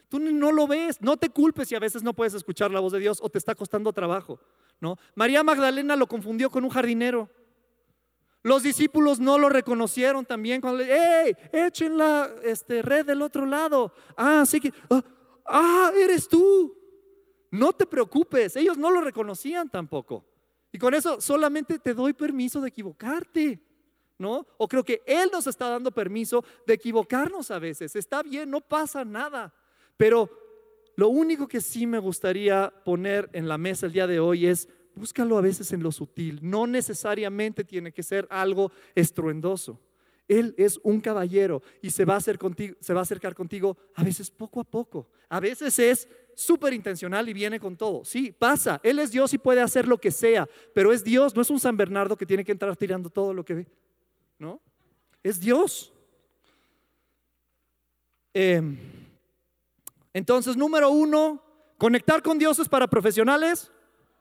[0.08, 2.94] Tú no lo ves, no te culpes si a veces no puedes escuchar la voz
[2.94, 4.40] de Dios o te está costando trabajo.
[4.80, 4.98] ¿no?
[5.16, 7.30] María Magdalena lo confundió con un jardinero.
[8.44, 11.36] Los discípulos no lo reconocieron también cuando le.
[11.54, 13.94] Echen la este, red del otro lado.
[14.18, 15.02] Ah, sí que, ah,
[15.46, 16.78] ah eres tú.
[17.54, 20.26] No te preocupes, ellos no lo reconocían tampoco.
[20.72, 23.62] Y con eso solamente te doy permiso de equivocarte,
[24.18, 24.48] ¿no?
[24.58, 27.96] O creo que Él nos está dando permiso de equivocarnos a veces.
[27.96, 29.54] Está bien, no pasa nada.
[29.98, 30.32] Pero
[30.96, 34.68] lo único que sí me gustaría poner en la mesa el día de hoy es,
[34.96, 36.40] búscalo a veces en lo sutil.
[36.42, 39.80] No necesariamente tiene que ser algo estruendoso.
[40.28, 45.08] Él es un caballero y se va a, acercar contigo a veces poco a poco.
[45.30, 48.04] A veces es súper intencional y viene con todo.
[48.06, 48.80] Sí, pasa.
[48.84, 51.60] Él es Dios y puede hacer lo que sea, pero es Dios, no es un
[51.60, 53.68] San Bernardo que tiene que entrar tirando todo lo que ve.
[54.40, 54.60] ¿No?
[55.22, 55.94] Es Dios.
[58.34, 58.78] Em,
[60.14, 61.42] Entonces, número uno,
[61.78, 63.72] ¿conectar con Dios es para profesionales?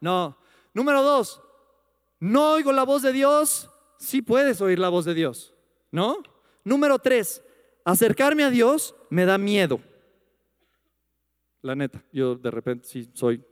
[0.01, 0.37] No.
[0.75, 1.41] Número dos,
[2.19, 3.69] ¿no oigo la voz de Dios?
[3.99, 5.55] Sí puedes oír la voz de Dios,
[5.91, 6.23] ¿no?
[6.65, 7.43] Número tres,
[7.85, 9.81] acercarme a Dios me da miedo.
[11.63, 13.43] La neta, yo de repente sí soy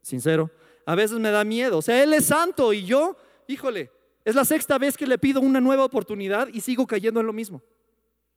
[0.00, 0.50] sincero.
[0.86, 1.78] A veces me da miedo.
[1.78, 3.90] O sea, Él es santo y yo, híjole,
[4.24, 7.32] es la sexta vez que le pido una nueva oportunidad y sigo cayendo en lo
[7.32, 7.62] mismo.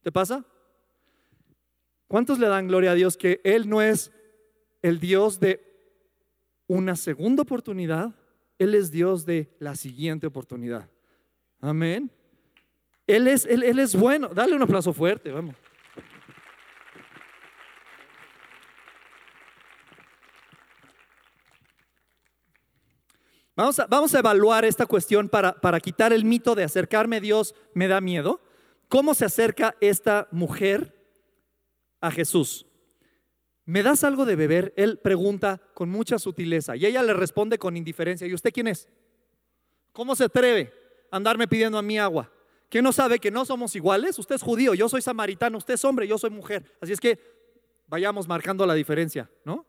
[0.02, 0.46] ¿Te pasa?
[2.08, 4.12] ¿Cuántos le dan gloria a Dios que Él no es
[4.82, 5.62] el Dios de
[6.68, 8.14] una segunda oportunidad?
[8.60, 10.90] Él es Dios de la siguiente oportunidad.
[11.62, 12.12] Amén.
[13.08, 14.30] Él es, él, él es bueno.
[14.30, 15.56] Dale un aplauso fuerte, vamos.
[23.56, 27.20] Vamos a, vamos a, evaluar esta cuestión para, para quitar el mito de acercarme a
[27.20, 28.42] Dios me da miedo.
[28.88, 30.96] ¿Cómo se acerca esta mujer
[32.00, 32.66] a Jesús?
[33.66, 34.74] ¿Me das algo de beber?
[34.76, 38.28] Él pregunta con mucha sutileza y ella le responde con indiferencia.
[38.28, 38.90] ¿Y usted quién es?
[39.94, 40.74] ¿Cómo se atreve
[41.12, 42.32] a andarme pidiendo a mí agua?
[42.70, 44.18] ¿Quién no sabe que no somos iguales?
[44.18, 46.78] Usted es judío, yo soy samaritano, usted es hombre, yo soy mujer.
[46.82, 47.20] Así es que
[47.88, 49.66] vayamos marcando la diferencia, ¿no?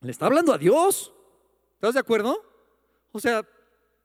[0.00, 1.12] Le está hablando a Dios.
[1.80, 2.44] ¿Estás de acuerdo?
[3.10, 3.42] O sea,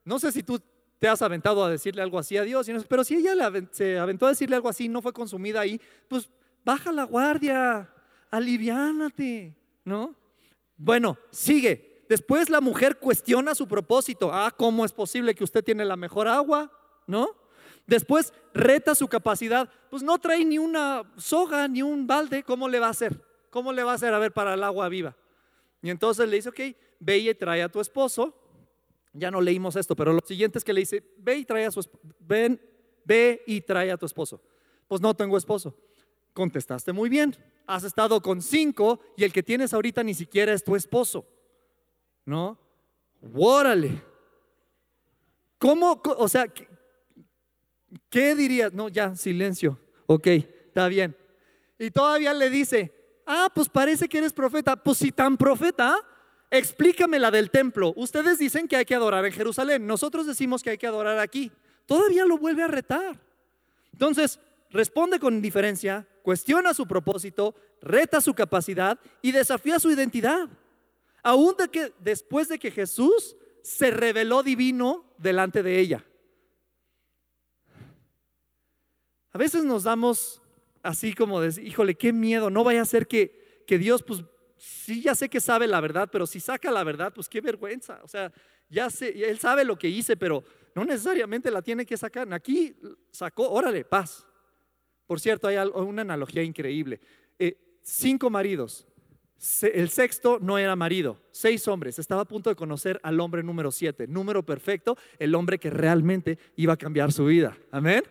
[0.06, 0.62] no sé si tú
[0.98, 3.34] te has aventado a decirle algo así a Dios, pero si ella
[3.72, 6.30] se aventó a decirle algo así, no fue consumida ahí, pues
[6.64, 7.94] baja la guardia,
[8.32, 10.16] aliviánate, ¿no?
[10.78, 12.06] Bueno, sigue.
[12.08, 14.32] Después la mujer cuestiona su propósito.
[14.32, 16.72] Ah, ¿cómo es posible que usted tiene la mejor agua?
[17.08, 17.28] ¿No?
[17.86, 19.70] Después reta su capacidad.
[19.90, 22.42] Pues no trae ni una soga ni un balde.
[22.44, 23.22] ¿Cómo le va a hacer?
[23.50, 25.14] ¿Cómo le va a hacer a ver para el agua viva?
[25.82, 26.60] Y entonces le dice, ok,
[27.06, 28.34] ve y trae a tu esposo.
[29.14, 31.72] Ya no leímos esto, pero lo siguiente es que le dice, ve y trae a
[31.72, 31.88] su.
[32.20, 32.60] Ven,
[33.06, 34.42] ve y trae a tu esposo.
[34.88, 35.78] Pues no tengo esposo.
[36.34, 37.36] Contestaste muy bien.
[37.68, 41.26] Has estado con cinco y el que tienes ahorita ni siquiera es tu esposo.
[42.26, 42.60] ¿No?
[43.34, 44.04] Órale.
[45.60, 46.02] ¿Cómo?
[46.18, 46.68] O sea, ¿qué,
[48.10, 48.74] ¿qué dirías?
[48.74, 49.80] No, ya, silencio.
[50.08, 51.16] Ok, está bien.
[51.80, 52.94] Y todavía le dice,
[53.26, 54.76] ah, pues parece que eres profeta.
[54.76, 55.98] Pues si tan profeta,
[56.58, 57.94] explícame la del templo.
[57.96, 61.52] Ustedes dicen que hay que adorar en Jerusalén, nosotros decimos que hay que adorar aquí.
[61.86, 63.20] Todavía lo vuelve a retar.
[63.92, 64.40] Entonces,
[64.70, 70.50] responde con indiferencia, cuestiona su propósito, reta su capacidad y desafía su identidad.
[71.24, 76.06] Aún de que después de que Jesús se reveló divino delante de ella.
[79.32, 80.42] A veces nos damos
[80.84, 84.24] así como de, híjole, qué miedo, no vaya a ser que, que Dios, pues
[84.66, 88.00] sí, ya sé que sabe la verdad, pero si saca la verdad, pues qué vergüenza.
[88.04, 88.32] O sea,
[88.70, 92.32] ya sé, Él sabe lo que hice, pero no necesariamente la tiene que sacar.
[92.34, 92.76] Aquí
[93.12, 94.26] sacó, órale, paz.
[95.06, 97.00] Por cierto, hay una analogía increíble.
[97.38, 98.88] Eh, cinco maridos,
[99.62, 102.00] el sexto no era marido, seis hombres.
[102.00, 106.40] Estaba a punto de conocer al hombre número siete, número perfecto, el hombre que realmente
[106.56, 107.56] iba a cambiar su vida.
[107.72, 108.04] Amén.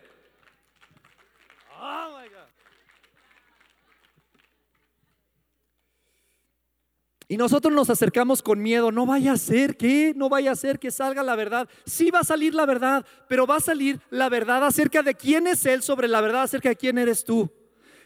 [7.27, 10.77] Y nosotros nos acercamos con miedo, no vaya a ser que, no vaya a ser
[10.77, 11.67] que salga la verdad.
[11.85, 15.47] Sí va a salir la verdad, pero va a salir la verdad acerca de quién
[15.47, 17.51] es Él sobre la verdad acerca de quién eres tú.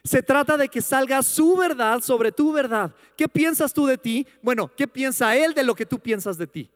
[0.05, 2.95] Se trata de que salga su verdad sobre tu verdad.
[3.17, 4.25] ¿Qué piensas tú de ti?
[4.41, 6.71] Bueno, ¿qué piensa Él de lo que tú piensas de ti?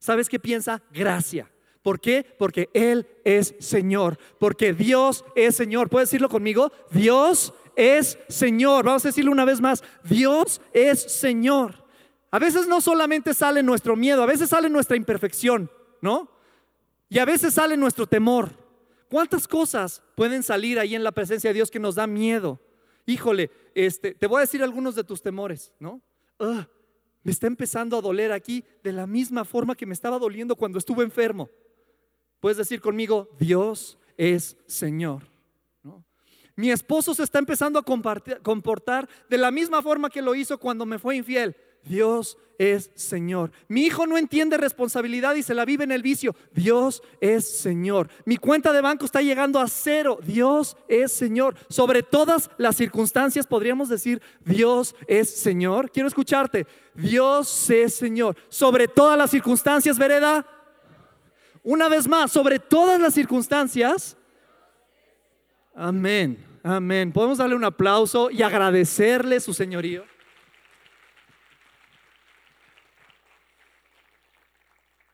[0.00, 0.82] ¿Sabes qué piensa?
[0.92, 1.48] Gracia.
[1.82, 2.26] ¿Por qué?
[2.38, 4.18] Porque Él es Señor.
[4.40, 5.88] Porque Dios es Señor.
[5.88, 6.72] ¿Puedes decirlo conmigo?
[6.90, 8.84] Dios es Señor.
[8.84, 11.86] Vamos a decirlo una vez más, Dios es Señor.
[12.30, 15.70] A veces no solamente sale nuestro miedo, a veces sale nuestra imperfección,
[16.02, 16.28] ¿no?
[17.08, 18.50] Y a veces sale nuestro temor.
[19.08, 22.60] ¿Cuántas cosas pueden salir ahí en la presencia de Dios que nos da miedo?
[23.06, 26.02] Híjole, este, te voy a decir algunos de tus temores, ¿no?
[27.22, 30.78] me está empezando a doler aquí de la misma forma que me estaba doliendo cuando
[30.78, 31.48] estuve enfermo.
[32.40, 35.37] Puedes decir conmigo, Dios es Señor.
[36.58, 40.84] Mi esposo se está empezando a comportar de la misma forma que lo hizo cuando
[40.84, 41.54] me fue infiel.
[41.84, 43.52] Dios es Señor.
[43.68, 46.34] Mi hijo no entiende responsabilidad y se la vive en el vicio.
[46.52, 48.10] Dios es Señor.
[48.24, 50.18] Mi cuenta de banco está llegando a cero.
[50.20, 51.54] Dios es Señor.
[51.68, 55.92] Sobre todas las circunstancias podríamos decir, Dios es Señor.
[55.92, 56.66] Quiero escucharte.
[56.92, 58.34] Dios es Señor.
[58.48, 60.44] Sobre todas las circunstancias, vereda.
[61.62, 64.16] Una vez más, sobre todas las circunstancias.
[65.72, 66.47] Amén.
[66.62, 67.12] Amén.
[67.12, 70.04] Podemos darle un aplauso y agradecerle su señorío.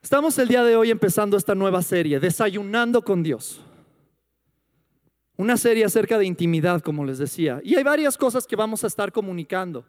[0.03, 3.61] Estamos el día de hoy empezando esta nueva serie, Desayunando con Dios.
[5.37, 7.61] Una serie acerca de intimidad, como les decía.
[7.65, 9.85] Y hay varias cosas que vamos a estar comunicando.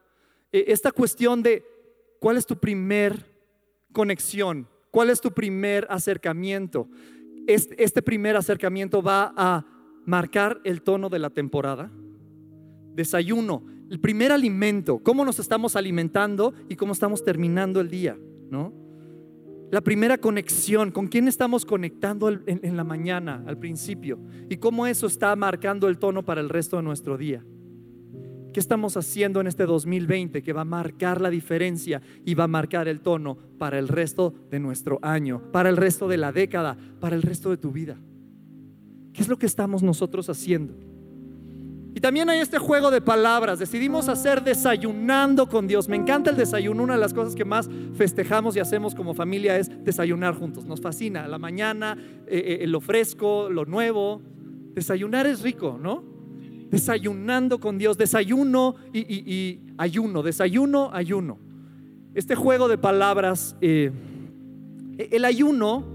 [0.52, 1.63] E, esta cuestión de
[2.20, 3.26] cuál es tu primer
[3.91, 6.88] conexión, cuál es tu primer acercamiento.
[7.46, 9.75] Este, primer acercamiento va a
[10.06, 11.91] marcar el tono de la temporada.
[12.94, 18.18] Desayuno, el primer alimento, cómo nos estamos alimentando y cómo estamos terminando el día,
[18.50, 18.74] ¿no?
[19.72, 25.08] La primera conexión, con quién estamos conectando en, la mañana, al principio, y cómo eso
[25.08, 27.44] está marcando el tono para el resto de nuestro día.
[28.54, 32.48] ¿Qué estamos haciendo en este 2020 que va a marcar la diferencia y va a
[32.48, 36.78] marcar el tono para el resto de nuestro año, para el resto de la década,
[37.02, 37.98] para el resto de tu vida?
[39.15, 40.73] ¿Qué es lo que estamos nosotros haciendo?
[41.95, 43.58] Y también hay este juego de palabras.
[43.58, 45.88] Decidimos hacer desayunando con Dios.
[45.88, 46.84] Me encanta el desayuno.
[46.84, 50.65] Una de las cosas que más festejamos y hacemos como familia es desayunar juntos.
[50.65, 51.30] Nos fascina.
[51.30, 51.97] La mañana,
[52.28, 54.21] eh, eh, lo fresco, lo nuevo.
[54.73, 56.04] Desayunar es rico, ¿no?
[56.69, 57.97] Desayunando con Dios.
[57.97, 60.23] Desayuno y, ayuno.
[60.23, 61.39] Desayuno, ayuno.
[62.13, 63.56] Este juego de palabras.
[63.62, 63.93] Eh,
[64.97, 65.86] el ayuno,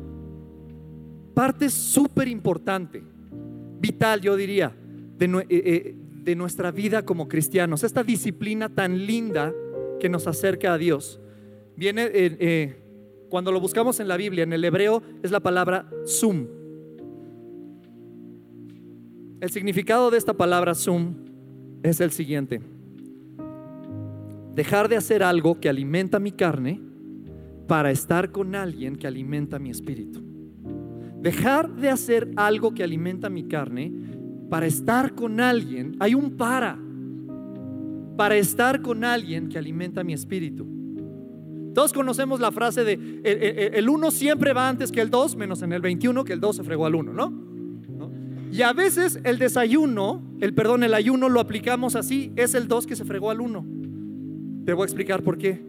[1.35, 3.03] parte súper importante,
[3.81, 4.77] vital, yo diría
[5.19, 9.53] eh, eh, de, nuestra vida como cristianos, esta disciplina tan linda
[9.99, 11.21] que nos acerca a Dios.
[11.77, 12.77] Viene, eh,
[13.29, 16.47] cuando lo buscamos en la Biblia, en el hebreo es la palabra sum.
[19.41, 21.15] El significado de esta palabra sum
[21.83, 22.61] es el siguiente.
[24.55, 26.81] Dejar de hacer algo que alimenta mi carne
[27.67, 30.30] para estar con alguien que alimenta mi espíritu.
[31.21, 33.93] Dejar de hacer algo que alimenta mi carne
[34.49, 36.79] para estar con alguien, hay un para,
[38.17, 40.67] para estar con alguien que alimenta mi espíritu.
[41.75, 43.21] Todos conocemos la frase de
[43.75, 46.57] el, uno siempre va antes que el dos, menos en el 21 que el dos
[46.57, 47.51] se fregó al uno, ¿no?
[48.53, 52.87] Y a veces el desayuno, el perdón, el ayuno lo aplicamos así, es el dos
[52.87, 53.65] que se fregó al uno.
[54.65, 55.63] Te voy a explicar por qué.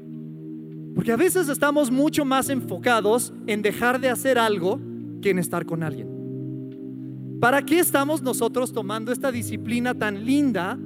[0.96, 4.80] Porque a veces estamos mucho más enfocados en dejar de hacer algo
[5.22, 6.22] que en estar con alguien.
[7.40, 10.78] ¿Para qué estamos nosotros tomando esta disciplina tan linda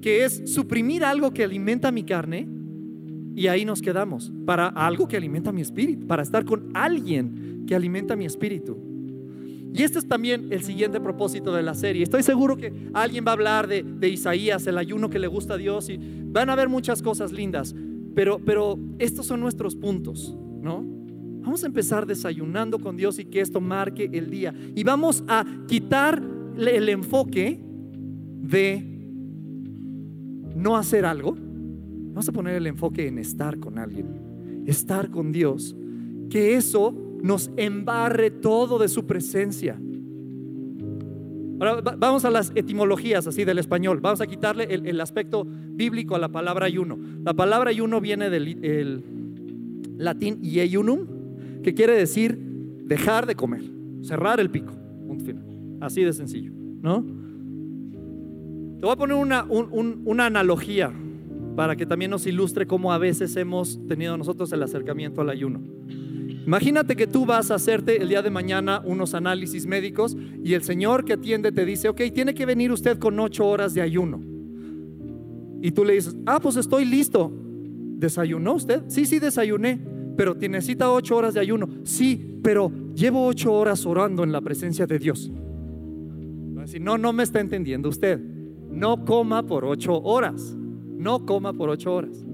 [0.00, 2.46] que es suprimir algo que alimenta mi carne?
[3.34, 7.74] Y ahí nos quedamos, para algo que alimenta mi espíritu, para estar con alguien que
[7.74, 8.78] alimenta mi espíritu.
[9.74, 12.02] Y este es también el siguiente propósito de la serie.
[12.02, 15.56] Estoy seguro que alguien va a hablar de, Isaías, el ayuno que le gusta a
[15.58, 17.74] Dios, y van a ver muchas cosas lindas,
[18.14, 20.95] pero, pero estos son nuestros puntos, ¿no?
[21.46, 24.52] Vamos a empezar desayunando con Dios y que esto marque el día.
[24.74, 26.20] Y vamos a quitar
[26.58, 27.60] el enfoque
[28.42, 28.84] de
[30.56, 31.36] no hacer algo.
[31.38, 35.76] Vamos a poner el enfoque en estar con alguien, estar con Dios.
[36.28, 39.80] Que eso nos embarre todo de su presencia.
[41.60, 44.00] Ahora vamos a las etimologías así del español.
[44.00, 46.98] Vamos a quitarle el, aspecto bíblico a la palabra ayuno.
[47.22, 49.04] La palabra ayuno viene del
[49.96, 51.15] latín ieyunum,
[51.66, 52.38] que quiere decir
[52.84, 53.64] dejar de comer,
[54.02, 54.72] cerrar el pico.
[55.18, 55.44] final.
[55.80, 57.02] Así de sencillo, ¿no?
[58.78, 60.92] Te voy a poner una, una analogía
[61.56, 65.60] para que también nos ilustre cómo a veces hemos tenido nosotros el acercamiento al ayuno.
[66.46, 70.62] Imagínate que tú vas a hacerte el día de mañana unos análisis médicos y el
[70.62, 74.20] señor que atiende te dice, ok, tiene que venir usted con ocho horas de ayuno.
[75.60, 77.32] Y tú le dices, ah, pues estoy listo.
[77.98, 78.84] ¿Desayunó usted?
[78.86, 81.68] Sí, sí, desayuné pero necesita ocho horas de ayuno.
[81.84, 85.30] Sí, pero llevo ocho horas orando en la presencia de Dios.
[86.80, 88.20] No, no me está entendiendo usted.
[88.70, 90.56] No coma por ocho horas.
[90.56, 92.24] No coma por ocho horas.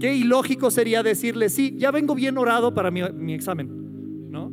[0.00, 4.30] Qué ilógico sería decirle, sí, ya vengo bien orado para mi, mi examen.
[4.30, 4.52] ¿No?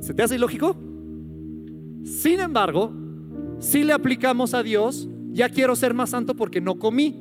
[0.00, 0.76] ¿Se te hace ilógico?
[2.02, 2.92] Sin embargo,
[3.58, 7.14] si le aplicamos a Dios, ya quiero ser más santo porque no comí.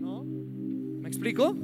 [0.00, 0.24] ¿No?
[0.24, 1.56] ¿Me explico?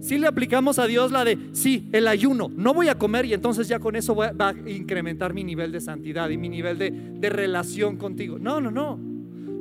[0.00, 3.32] Si le aplicamos a Dios la de, sí, el ayuno, no voy a comer y
[3.32, 6.90] entonces ya con eso va a incrementar mi nivel de santidad y mi nivel de,
[6.90, 8.38] de relación contigo.
[8.38, 9.14] No, no, no.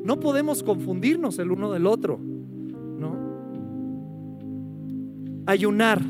[0.03, 2.19] No podemos confundirnos el uno del otro.
[2.19, 3.15] ¿no?
[5.45, 6.01] Ayunar,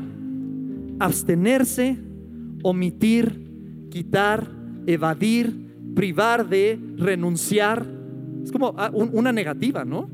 [0.98, 1.98] abstenerse,
[2.62, 4.50] omitir, quitar,
[4.86, 7.86] evadir, privar de, renunciar.
[8.42, 10.10] Es como ah, una negativa, ¿no?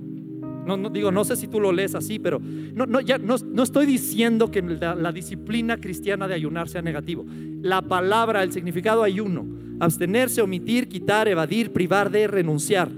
[0.66, 3.62] No, digo, no sé si tú lo lees así, pero no, no, ya, no, no
[3.62, 7.24] estoy diciendo que la, disciplina cristiana de ayunar sea negativo.
[7.62, 9.46] La palabra, el significado ayuno,
[9.80, 12.88] abstenerse, omitir, quitar, evadir, privar de, renunciar.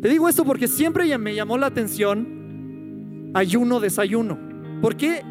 [0.00, 4.38] Te digo esto porque siempre me llamó la atención ayuno, desayuno.
[4.80, 5.22] ¿Por qué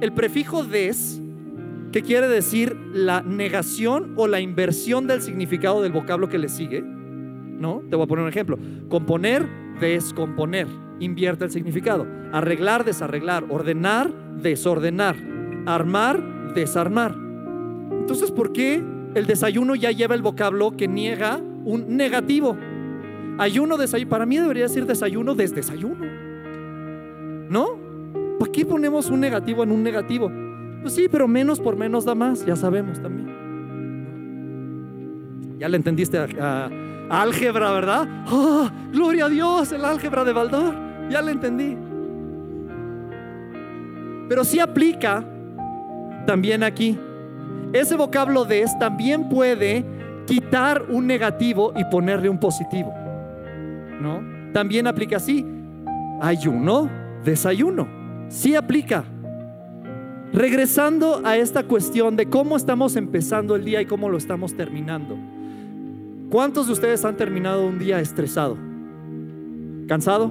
[0.00, 1.20] el prefijo des
[1.92, 6.82] que quiere decir la negación o la inversión del significado del vocablo que le sigue.
[6.82, 7.82] ¿No?
[7.90, 8.58] Te voy a poner un ejemplo.
[8.88, 9.48] Componer,
[9.80, 10.66] descomponer.
[11.00, 12.06] Invierte el significado.
[12.32, 13.44] Arreglar, desarreglar.
[13.48, 15.16] Ordenar, desordenar.
[15.66, 17.14] Armar, desarmar.
[17.92, 18.82] Entonces, ¿por qué
[19.14, 22.56] el desayuno ya lleva el vocablo que niega un negativo?
[23.38, 24.10] Ayuno, desayuno.
[24.10, 26.04] Para mí debería decir desayuno desde desayuno.
[27.48, 27.88] ¿No?
[28.38, 30.30] ¿Para qué ponemos un negativo en un negativo?
[30.82, 33.28] Pues sí, pero menos por menos da más, ya sabemos también.
[35.58, 36.70] Ya le entendiste a,
[37.10, 38.08] álgebra, ¿verdad?
[38.30, 39.72] ¡Oh, gloria a Dios!
[39.72, 40.74] El álgebra de Baldor.
[41.10, 41.76] Ya le entendí.
[44.28, 45.24] Pero sí aplica
[46.26, 46.98] también aquí.
[47.72, 49.84] Ese vocablo des también puede
[50.26, 52.92] quitar un negativo y ponerle un positivo.
[54.00, 54.20] ¿No?
[54.52, 55.46] También aplica así.
[56.20, 56.90] Ayuno,
[57.24, 57.88] desayuno.
[58.28, 59.04] Sí aplica.
[60.32, 65.16] Regresando a esta cuestión de cómo estamos empezando el día y cómo lo estamos terminando.
[66.30, 68.58] ¿Cuántos de ustedes han terminado un día estresado?
[69.86, 70.30] ¿Cansado?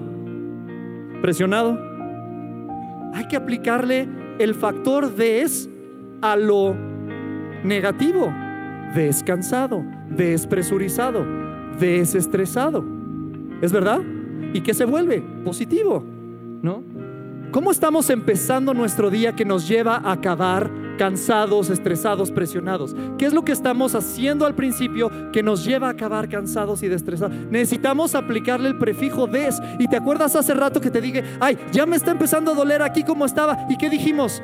[1.23, 1.75] ¿Presionado?
[3.15, 5.67] Hay que aplicarle el factor des
[6.21, 6.75] a lo
[7.63, 8.31] negativo.
[8.93, 11.25] Descansado, despresurizado,
[11.79, 12.85] desestresado.
[13.61, 14.01] ¿Es verdad?
[14.53, 15.21] ¿Y qué se vuelve?
[15.43, 16.03] Positivo,
[16.61, 16.83] ¿no?
[17.51, 22.95] ¿Cómo estamos empezando nuestro día que nos lleva a acabar cansados, estresados, presionados?
[23.17, 26.87] ¿Qué es lo que estamos haciendo al principio que nos lleva a acabar cansados y
[26.87, 27.35] estresados?
[27.49, 29.61] Necesitamos aplicarle el prefijo des.
[29.79, 32.81] Y te acuerdas hace rato que te dije, ay, ya me está empezando a doler
[32.81, 33.65] aquí como estaba.
[33.69, 34.41] ¿Y qué dijimos?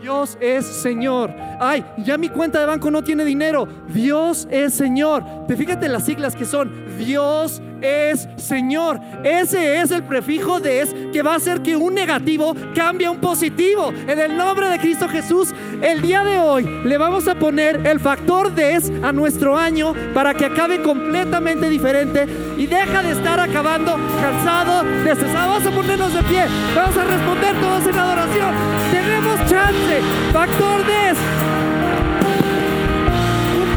[0.00, 1.32] Dios es Señor.
[1.60, 3.68] Ay, ya mi cuenta de banco no tiene dinero.
[3.88, 5.24] Dios es Señor.
[5.46, 6.70] Te fíjate las siglas que son.
[6.98, 9.00] Dios es Señor.
[9.24, 13.10] Ese es el prefijo de es que va a hacer que un negativo cambie a
[13.10, 13.92] un positivo.
[14.06, 18.00] En el nombre de Cristo Jesús, el día de hoy le vamos a poner el
[18.00, 22.26] factor des a nuestro año para que acabe completamente diferente
[22.56, 25.50] y deja de estar acabando cansado, desesperado.
[25.52, 26.44] Vamos a ponernos de pie.
[26.74, 28.54] Vamos a responder todos en adoración.
[28.92, 30.00] Tenemos chance.
[30.32, 31.69] Factor des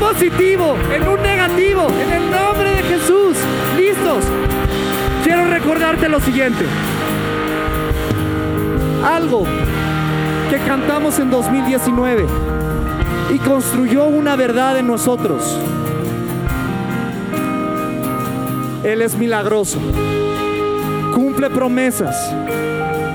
[0.03, 3.37] positivo, en un negativo, en el nombre de Jesús.
[3.77, 4.25] ¿Listos?
[5.23, 6.65] Quiero recordarte lo siguiente.
[9.05, 9.45] Algo
[10.49, 12.25] que cantamos en 2019
[13.33, 15.57] y construyó una verdad en nosotros.
[18.83, 19.79] Él es milagroso,
[21.15, 22.33] cumple promesas,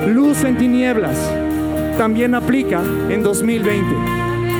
[0.06, 1.18] luz en tinieblas,
[1.98, 2.80] también aplica
[3.10, 4.17] en 2020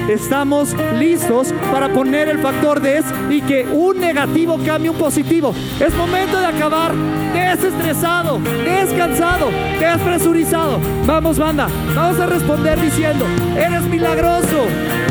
[0.09, 5.55] estamos listos para poner el factor des y que un negativo cambie un positivo.
[5.81, 6.93] Es momento de acabar
[7.33, 10.79] desestresado, descansado, despresurizado.
[11.07, 13.25] Vamos, banda, vamos a responder diciendo:
[13.57, 14.67] Eres milagroso,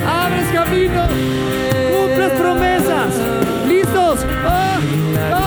[0.07, 1.03] abres camino,
[1.97, 3.13] cumples promesas.
[3.67, 4.25] ¿Listos?
[4.45, 4.79] ¡Ah!
[5.31, 5.46] ¡Vamos!